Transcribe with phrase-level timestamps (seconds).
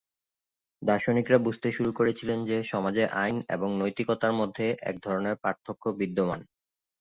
[0.81, 6.39] দার্শনিকরা বুঝতে শুরু করেছিলেন যে, সমাজে আইন এবং নৈতিকতার মধ্যে এক ধরনের পার্থক্য বিদ্যমান।